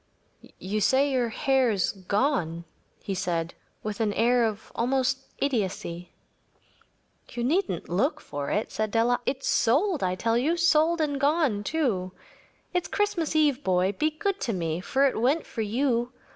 [0.57, 3.53] “You say your hair is gone?‚ÄĚ he said,
[3.83, 6.11] with an air almost of idiocy.
[7.29, 9.21] “You needn’t look for it,‚ÄĚ said Della.
[9.27, 12.13] “It’s sold, I tell you‚ÄĒsold and gone, too.
[12.73, 13.91] It’s Christmas Eve, boy.
[13.91, 16.11] Be good to me, for it went for you.